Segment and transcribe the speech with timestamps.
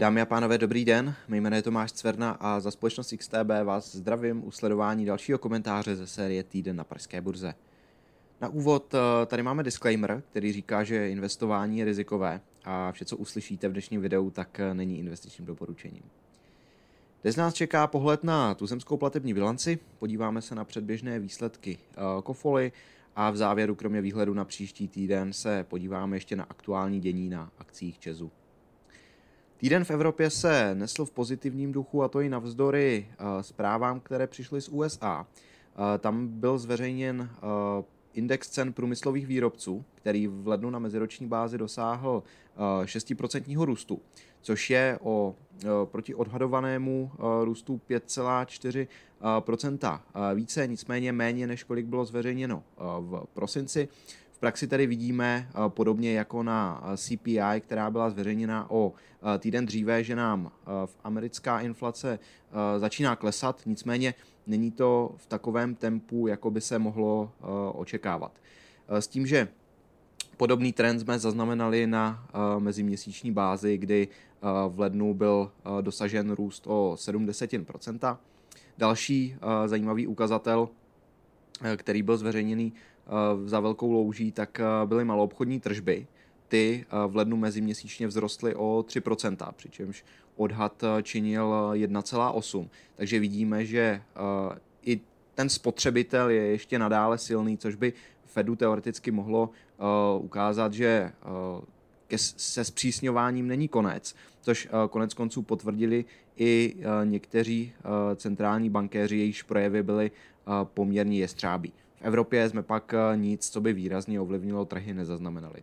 [0.00, 1.14] Dámy a pánové, dobrý den.
[1.28, 5.96] Mé jméno je Tomáš Cverna a za společnost XTB vás zdravím u sledování dalšího komentáře
[5.96, 7.54] ze série Týden na Pražské burze.
[8.40, 13.16] Na úvod eh, tady máme disclaimer, který říká, že investování je rizikové a vše, co
[13.16, 16.02] uslyšíte v dnešním videu, tak eh, není investičním doporučením.
[17.22, 22.72] Dnes nás čeká pohled na tuzemskou platební bilanci, podíváme se na předběžné výsledky eh, Kofoly
[23.16, 27.50] a v závěru, kromě výhledu na příští týden, se podíváme ještě na aktuální dění na
[27.58, 28.30] akcích Česu.
[29.60, 34.26] Týden v Evropě se nesl v pozitivním duchu a to i navzdory uh, zprávám, které
[34.26, 35.20] přišly z USA.
[35.20, 35.26] Uh,
[35.98, 37.28] tam byl zveřejněn uh,
[38.14, 42.22] index cen průmyslových výrobců, který v lednu na meziroční bázi dosáhl
[42.84, 44.00] 6% růstu,
[44.40, 45.34] což je o
[45.84, 47.10] proti odhadovanému
[47.44, 50.00] růstu 5,4%
[50.34, 53.88] více, nicméně méně, než kolik bylo zveřejněno v prosinci
[54.40, 58.92] praxi tedy vidíme eh, podobně jako na eh, CPI, která byla zveřejněna o
[59.34, 60.52] eh, týden dříve, že nám
[60.86, 62.18] v americká inflace
[62.78, 64.14] začíná klesat, nicméně
[64.46, 67.32] není to v takovém tempu, jako by se mohlo
[67.74, 68.32] očekávat.
[68.88, 69.48] S tím, že
[70.36, 72.26] podobný trend jsme zaznamenali na
[72.58, 74.08] meziměsíční bázi, kdy
[74.68, 75.50] v lednu byl
[75.80, 78.16] dosažen růst o 70%.
[78.78, 80.68] Další zajímavý ukazatel,
[81.76, 82.72] který byl zveřejněný
[83.44, 86.06] za velkou louží, tak eh, byly maloobchodní tržby.
[86.48, 90.04] Ty eh, v lednu meziměsíčně vzrostly o 3%, přičemž
[90.36, 92.68] odhad činil 1,8%.
[92.96, 94.02] Takže vidíme, že
[94.82, 95.00] i
[95.34, 97.92] ten spotřebitel je ještě nadále silný, což by
[98.26, 99.50] Fedu teoreticky mohlo
[100.18, 101.12] ukázat, že
[102.16, 106.04] se zpřísňováním není konec, což konec konců potvrdili
[106.36, 107.72] i někteří
[108.16, 110.10] centrální bankéři, jejichž projevy byly
[110.64, 111.72] poměrně jestřábí.
[112.00, 115.62] V Evropě jsme pak eh, nic, co by výrazně ovlivnilo trhy, nezaznamenali.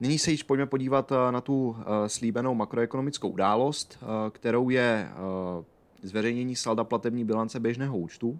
[0.00, 3.98] Nyní se již pojďme podívat eh, na tu eh, slíbenou makroekonomickou událost,
[4.30, 5.08] kterou je
[6.02, 8.38] zveřejnění salda platební bilance běžného účtu.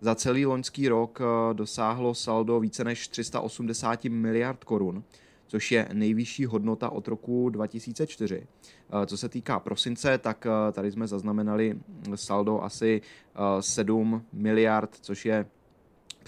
[0.00, 1.18] Za celý loňský rok
[1.52, 5.02] dosáhlo saldo více než 380 miliard korun,
[5.46, 8.46] což je nejvyšší hodnota od roku 2004.
[9.06, 11.78] Co se týká prosince, tak tady jsme zaznamenali
[12.14, 13.02] saldo asi
[13.60, 15.46] 7 miliard, což je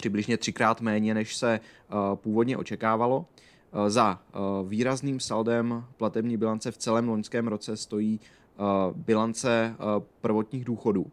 [0.00, 3.26] přibližně třikrát méně, než se eh, původně očekávalo.
[3.26, 8.20] Eh, za eh, výrazným saldem platební bilance v celém loňském roce stojí
[8.94, 9.76] bilance
[10.20, 11.06] prvotních důchodů.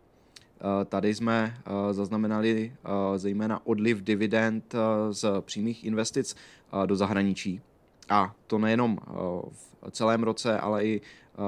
[0.86, 1.58] Tady jsme
[1.92, 2.76] zaznamenali
[3.16, 4.76] zejména odliv dividend
[5.12, 6.36] z přímých investic
[6.86, 7.62] do zahraničí.
[8.10, 9.00] A to nejenom
[9.88, 11.02] v celém roce, ale i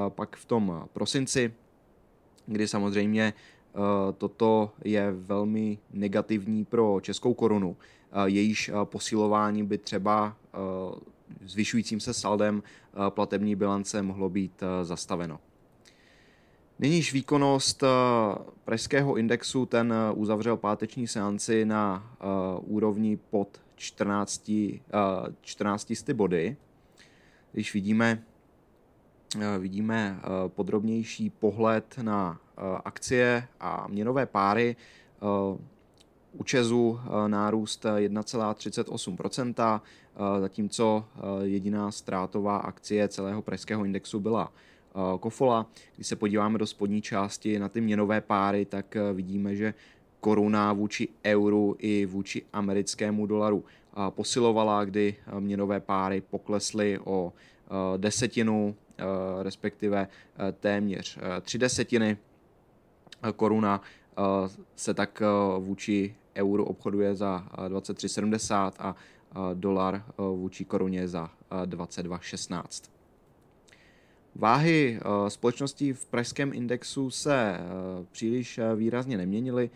[0.10, 1.54] pak v tom prosinci,
[2.46, 3.34] kdy samozřejmě
[4.18, 7.78] toto je velmi negativní pro českou korunu.
[8.12, 10.36] Eh, jejíž eh, posilování by třeba
[11.46, 12.64] zvyšujícím se saldem
[13.10, 15.40] platební bilance mohlo být zastaveno.
[16.80, 17.84] Nyníž výkonnost
[18.66, 22.16] pražského indexu ten uzavřel páteční seanci na
[22.62, 24.52] úrovni pod 14,
[25.42, 26.58] 14 body.
[27.52, 28.24] Když vidíme,
[29.60, 34.76] vidíme podrobnější pohled na Eh, akcie a měnové páry.
[34.76, 35.58] Eh,
[36.34, 39.82] u Česu eh, nárůst 1,38%,
[40.40, 41.06] zatímco
[41.42, 44.52] jediná ztrátová akcie celého pražského indexu byla
[45.20, 45.66] Kofola.
[45.96, 49.74] Když se podíváme do spodní části na ty měnové páry, tak vidíme, že
[50.20, 53.64] koruna vůči euru i vůči americkému dolaru
[54.10, 57.34] posilovala, kdy měnové páry poklesly o
[57.98, 58.76] desetinu,
[59.42, 60.08] respektive
[60.60, 62.18] téměř tři desetiny
[63.36, 64.22] koruna eh,
[64.76, 65.26] se tak eh,
[65.60, 68.96] vůči euru obchoduje za 23,70 a
[69.54, 71.30] dolar eh, vůči koruně za
[71.66, 72.90] 22,16.
[74.36, 77.58] Váhy společností v pražském indexu se
[78.12, 79.70] příliš výrazně neměnily.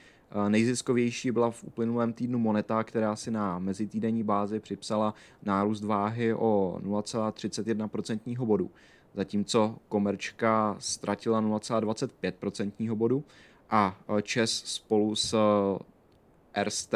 [0.50, 5.14] Nejziskovější byla v uplynulém týdnu Moneta, která si na mezitýdenní bázi připsala
[5.44, 8.72] nárůst váhy o 0,31% bodu
[9.14, 13.24] zatímco Komerčka ztratila 0,25% bodu
[13.70, 16.94] a e, Čes spolu s e, RST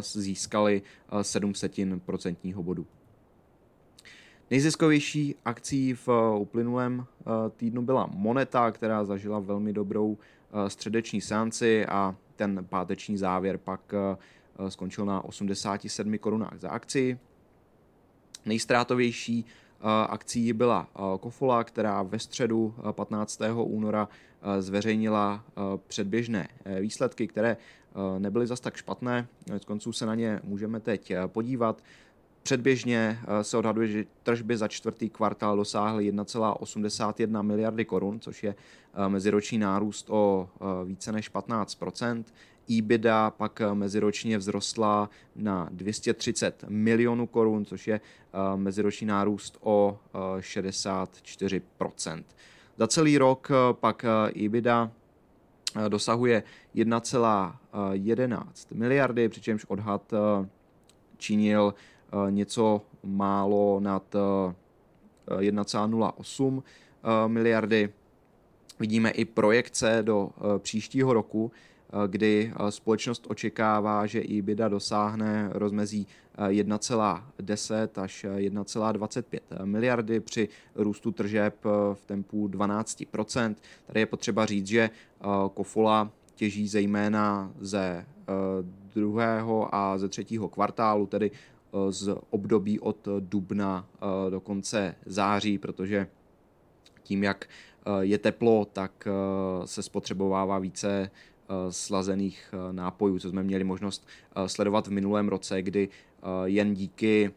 [0.00, 0.82] získali
[1.20, 2.86] 7% bodu.
[4.50, 6.08] Nejziskovější akcí v
[6.38, 7.06] uplynulém
[7.56, 10.18] týdnu byla Moneta, která zažila velmi dobrou
[10.68, 13.94] středeční seanci a ten páteční závěr pak
[14.68, 17.18] skončil na 87 korunách za akci.
[18.46, 19.44] Nejstrátovější
[20.08, 20.88] akcí byla
[21.20, 23.40] Kofola, která ve středu 15.
[23.54, 24.08] února
[24.58, 25.44] zveřejnila
[25.86, 26.48] předběžné
[26.80, 27.56] výsledky, které
[28.18, 29.26] nebyly zas tak špatné.
[29.60, 31.82] Z konců se na ně můžeme teď podívat.
[32.42, 38.54] Předběžně se odhaduje, že tržby za čtvrtý kvartál dosáhly 1,81 miliardy korun, což je
[39.08, 40.48] meziroční nárůst o
[40.84, 42.24] více než 15%
[42.78, 48.00] EBITDA pak meziročně vzrostla na 230 milionů korun, což je
[48.56, 49.98] meziroční nárůst o
[50.38, 52.24] 64%
[52.76, 54.04] Za celý rok pak
[54.34, 54.90] EBITDA
[55.88, 56.42] dosahuje
[56.74, 60.12] 1,11 miliardy, přičemž odhad
[61.16, 61.74] činil
[62.30, 64.14] něco málo nad
[65.38, 66.62] 1,08
[67.26, 67.88] miliardy.
[68.80, 71.52] Vidíme i projekce do příštího roku,
[72.06, 76.06] kdy společnost očekává, že EBITDA dosáhne rozmezí
[76.48, 81.54] 1,10 až 1,25 miliardy při růstu tržeb
[81.94, 83.54] v tempu 12%
[83.86, 84.90] Tady je potřeba říct, že
[85.54, 88.06] Kofola těží zejména ze
[88.94, 91.30] druhého a ze třetího kvartálu, tedy
[91.90, 93.88] z období od dubna
[94.30, 96.06] do konce září, protože
[97.02, 97.48] tím, jak
[98.00, 99.08] je teplo, tak
[99.64, 101.10] se spotřebovává více
[101.70, 104.06] slazených nápojů, co jsme měli možnost
[104.46, 105.88] sledovat v minulém roce, kdy
[106.44, 107.30] jen díky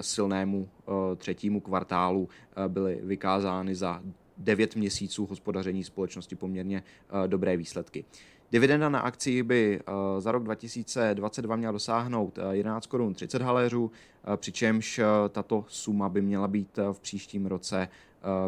[0.00, 0.68] silnému
[1.16, 2.28] třetímu kvartálu
[2.68, 4.02] byly vykázány za
[4.38, 6.82] 9 měsíců hospodaření společnosti poměrně
[7.26, 8.04] dobré výsledky.
[8.50, 9.80] Dividenda na akci by
[10.18, 13.90] za rok 2022 měla dosáhnout 11 korun 30 haléřů,
[14.36, 17.88] přičemž tato suma by měla být v příštím roce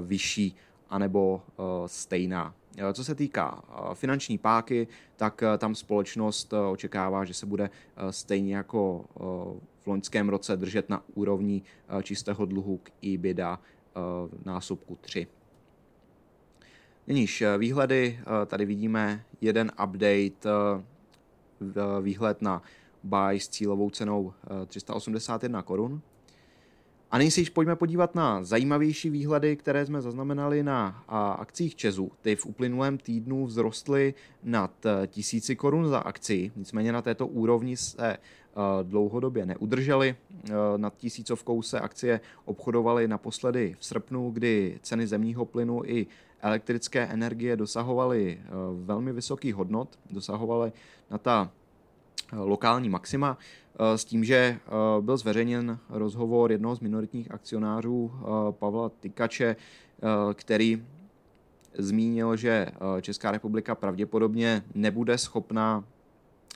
[0.01, 0.57] vyšší
[0.91, 1.43] anebo
[1.87, 2.55] stejná.
[2.93, 3.63] Co se týká
[3.95, 7.71] finanční páky, tak tam společnost očekává, že se bude
[8.11, 9.05] stejně jako
[9.81, 11.63] v loňském roce držet na úrovni
[12.03, 13.61] čistého dluhu k EBITDA
[14.45, 15.27] násobku 3.
[17.11, 20.49] Nyníž výhledy, tady vidíme jeden update,
[22.03, 22.63] výhled na
[23.05, 24.33] buy s cílovou cenou
[24.67, 26.01] 381 korun.
[27.11, 31.05] A nyní si již pojďme podívat na zajímavější výhledy, které jsme zaznamenali na
[31.39, 32.13] akcích Česu.
[32.23, 38.17] Ty v uplynulém týdnu vzrostly nad tisíci korun za akci, nicméně na této úrovni se
[38.83, 40.17] dlouhodobě neudržely.
[40.77, 46.07] Nad tisícovkou se akcie obchodovaly naposledy v srpnu, kdy ceny zemního plynu i
[46.43, 48.41] elektrické energie dosahovaly
[48.85, 50.73] velmi vysokých hodnot, dosahovaly
[51.11, 51.51] na ta
[52.33, 53.39] lokální maxima,
[53.97, 54.59] s tím, že
[55.01, 58.13] byl zveřejněn rozhovor jednoho z minoritních akcionářů
[58.51, 59.57] Pavla Tykače,
[60.35, 60.85] který
[61.79, 62.67] zmínil, že
[63.01, 65.85] Česká republika pravděpodobně nebude schopna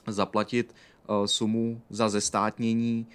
[0.07, 0.75] zaplatit
[1.25, 3.07] sumu za zestátnění,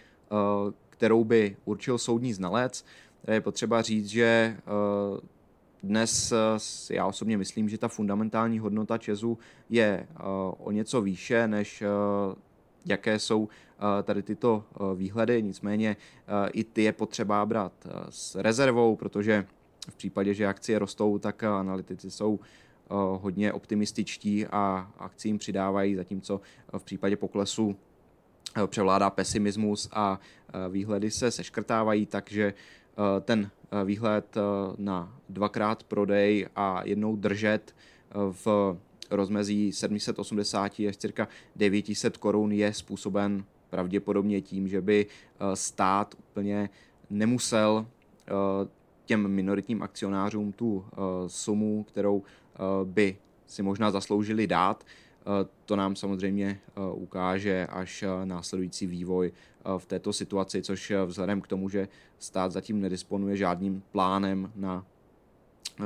[0.91, 2.85] kterou by určil soudní znalec.
[3.29, 4.57] Je potřeba říct, že
[5.83, 6.33] dnes
[6.91, 9.39] já osobně myslím, že ta fundamentální hodnota Česu
[9.71, 10.07] je
[10.59, 11.83] o něco výše, než
[12.87, 13.49] jaké jsou
[14.03, 14.65] tady tyto
[14.97, 15.43] výhledy.
[15.43, 15.97] Nicméně
[16.53, 17.73] i ty je potřeba brát
[18.09, 19.47] s rezervou, protože
[19.91, 22.41] v případě, že akcie rostou, tak analytici jsou
[23.21, 26.41] hodně optimističtí a akcím přidávají, zatímco
[26.79, 27.77] v případě poklesu
[28.67, 30.21] převládá pesimismus a
[30.71, 32.55] výhledy se seškrtávají, takže
[33.21, 33.51] ten
[33.85, 34.37] výhled
[34.79, 37.75] na dvakrát prodej a jednou držet
[38.45, 38.77] v
[39.11, 45.07] rozmezí 780 až cirka 900 korun je způsoben pravděpodobně tím, že by
[45.55, 46.71] stát úplně
[47.11, 47.87] nemusel
[49.05, 50.85] těm minoritním akcionářům tu
[51.27, 52.23] sumu, kterou
[52.85, 54.85] by si možná zasloužili dát.
[55.65, 56.61] To nám samozřejmě
[56.93, 59.33] ukáže až následující vývoj
[59.79, 64.87] v této situaci, což vzhledem k tomu, že stát zatím nedisponuje žádným plánem na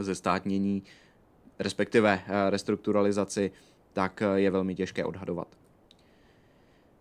[0.00, 0.82] zestátnění,
[1.58, 3.50] respektive restrukturalizaci,
[3.92, 5.48] tak je velmi těžké odhadovat.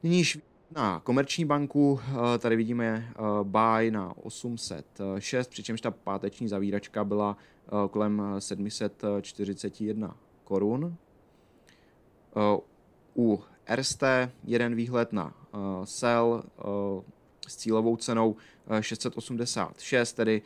[0.03, 0.23] Nyní
[0.75, 1.99] na komerční banku
[2.39, 3.13] tady vidíme
[3.43, 7.37] buy na 806, přičemž ta páteční zavíračka byla
[7.91, 10.95] kolem 741 korun.
[13.17, 13.41] U
[13.75, 14.03] RST
[14.43, 15.33] jeden výhled na
[15.83, 16.43] sell
[17.47, 18.35] s cílovou cenou
[18.79, 20.41] 686, tedy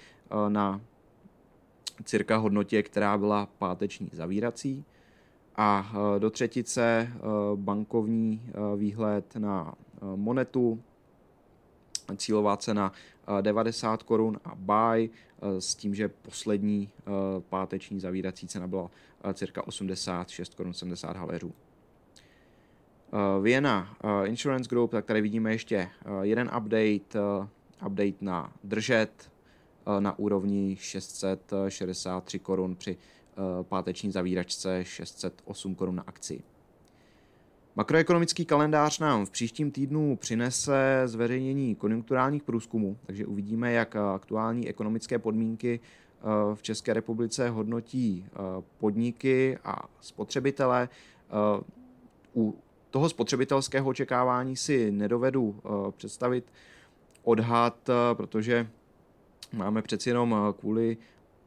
[0.49, 0.81] na
[2.03, 4.85] cirka hodnotě, která byla páteční zavírací.
[5.55, 7.11] A do třetice
[7.55, 9.73] bankovní výhled na
[10.15, 10.83] monetu,
[12.17, 12.91] cílová cena
[13.41, 15.09] 90 korun a buy
[15.59, 16.89] s tím, že poslední
[17.49, 18.91] páteční zavírací cena byla
[19.33, 21.53] cirka 86 korun 70 haléřů.
[23.41, 25.89] Vienna Insurance Group, tak tady vidíme ještě
[26.21, 27.19] jeden update,
[27.85, 29.31] update na držet
[29.99, 32.97] na úrovni 663 korun při
[33.61, 36.43] páteční zavíračce 608 korun na akci.
[37.77, 45.19] Makroekonomický kalendář nám v příštím týdnu přinese zveřejnění konjunkturálních průzkumů, takže uvidíme, jak aktuální ekonomické
[45.19, 48.37] podmínky eh, v České republice hodnotí eh,
[48.77, 50.89] podniky a spotřebitele.
[51.29, 51.63] Eh,
[52.35, 52.57] u
[52.89, 56.45] toho spotřebitelského očekávání si nedovedu představit
[57.23, 58.67] odhad, protože
[59.53, 60.97] máme přeci jenom kvůli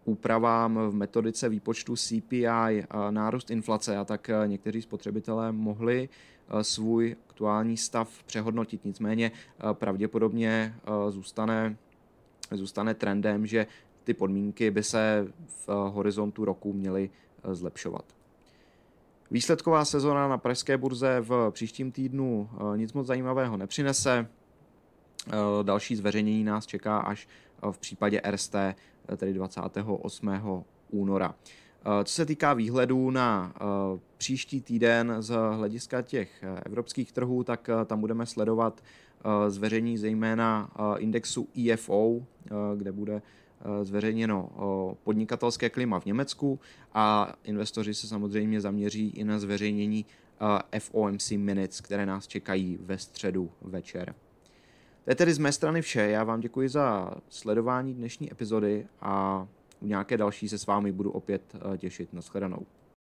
[0.05, 7.17] úpravám v metodice výpočtu CPI nárůst inflace a tak eh, někteří spotřebitelé mohli eh, svůj
[7.29, 8.85] aktuální stav přehodnotit.
[8.85, 10.75] Nicméně eh, pravděpodobně
[11.09, 11.77] zůstane,
[12.51, 13.67] zůstane trendem, že
[14.05, 15.27] ty podmínky by se
[15.67, 17.11] v horizontu roku měly
[17.53, 18.20] zlepšovat.
[19.31, 24.27] Výsledková sezona na pražské burze v příštím týdnu nic moc zajímavého nepřinese.
[25.63, 27.29] Další zveřejnění nás čeká až
[27.71, 28.55] v případě RST
[29.17, 30.65] tedy 28.
[30.91, 31.35] února.
[31.81, 33.65] Eh, co se týká výhledů na eh,
[34.17, 38.83] příští týden z hlediska těch eh, evropských trhů, tak tam budeme sledovat
[39.49, 42.27] zveřejnění zejména indexu EFO,
[42.77, 43.23] kde bude
[43.83, 44.49] zveřejněno
[45.05, 46.61] podnikatelské klima v Německu
[46.95, 50.07] a investoři se samozřejmě zaměří i na zveřejnění
[50.79, 54.15] FOMC Minutes, které nás čekají ve středu večer.
[55.05, 56.01] To je tedy z mé strany vše.
[56.01, 59.47] Já vám děkuji za sledování dnešní epizody a
[59.81, 62.13] u nějaké další se s vámi budu opět eh, těšit.
[62.13, 62.67] Naschledanou.